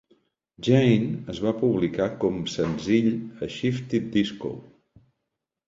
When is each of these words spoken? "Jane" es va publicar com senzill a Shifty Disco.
"Jane" 0.67 1.09
es 1.33 1.41
va 1.47 1.53
publicar 1.59 2.09
com 2.25 2.41
senzill 2.55 3.13
a 3.49 3.53
Shifty 3.59 4.03
Disco. 4.19 4.55